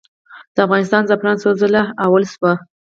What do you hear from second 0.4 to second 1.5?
د افغانستان زعفران څو